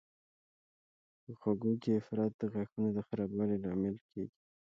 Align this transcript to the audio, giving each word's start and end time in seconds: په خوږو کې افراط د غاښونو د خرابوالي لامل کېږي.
په 1.23 1.31
خوږو 1.39 1.71
کې 1.81 1.91
افراط 1.99 2.31
د 2.39 2.43
غاښونو 2.53 2.89
د 2.93 2.99
خرابوالي 3.07 3.57
لامل 3.63 3.95
کېږي. 4.09 4.35